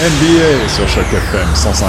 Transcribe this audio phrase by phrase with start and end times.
[0.00, 1.88] NBA sur Choc FM 105.1.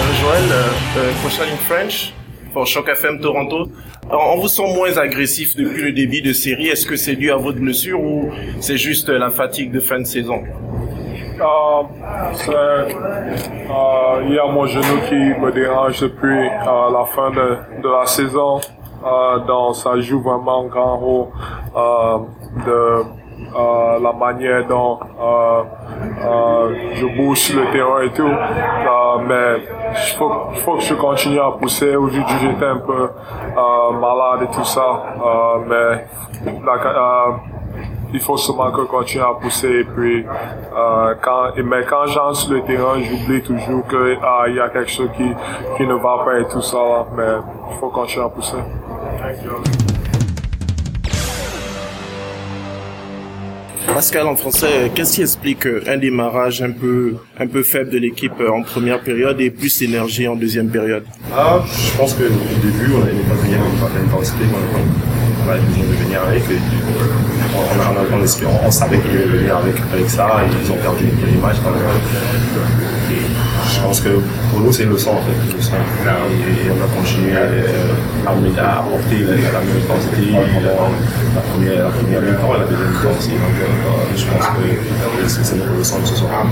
[0.00, 2.12] Euh, Joël, euh, euh, question in French
[2.52, 3.68] pour Choc FM Toronto.
[4.10, 6.66] Alors, on vous sent moins agressif depuis le début de série.
[6.66, 10.04] Est-ce que c'est dû à votre blessure ou c'est juste la fatigue de fin de
[10.04, 10.42] saison?
[10.42, 11.82] Euh,
[12.32, 12.90] c'est, euh,
[14.26, 18.04] il y a mon genou qui me dérange depuis euh, la fin de, de la
[18.06, 18.60] saison.
[19.06, 21.26] Euh, donc ça joue vraiment grand rôle
[21.76, 22.18] euh,
[22.66, 23.04] de
[23.56, 25.62] euh, la manière dont euh,
[26.24, 28.30] euh, je bouge le terrain et tout.
[29.28, 31.94] Mais il faut, faut que je continue à pousser.
[31.94, 33.10] Aujourd'hui, j'étais un peu
[34.00, 35.02] malade et tout ça.
[35.68, 36.06] Mais
[38.12, 40.26] il faut seulement que je continue à pousser et puis
[41.22, 45.10] quand mais quand j'entre sur le terrain j'oublie toujours que ah, y a quelque chose
[45.16, 45.28] qui
[45.76, 47.24] qui ne va pas et tout ça mais
[47.72, 48.58] il faut continuer à pousser
[53.94, 57.98] Pascal, en français, qu'est-ce qui explique euh, un démarrage un peu, un peu faible de
[57.98, 61.04] l'équipe euh, en première période et plus d'énergie en deuxième période?
[61.32, 66.04] Ah, je pense qu'au début, on n'avait pas venir avec l'intensité qu'on avait besoin de
[66.04, 66.42] venir avec.
[66.42, 66.58] Et
[67.54, 70.76] on, on, on, espérait- on savait qu'ils allaient venir avec, avec ça et ils ont
[70.76, 71.56] perdu les matchs.
[71.64, 71.74] Donc,
[73.84, 74.08] euh, je pense que
[74.50, 75.50] pour nous, c'est une leçon en fait.
[75.50, 75.72] Une leçon.
[75.74, 80.90] Et, et on va continuer euh, à, apporter la, même intensité pendant
[81.34, 83.30] la première, la première mi-temps la deuxième mi-temps aussi.
[83.30, 86.46] Donc, euh, je pense que c'est c'est notre leçon de ce soir.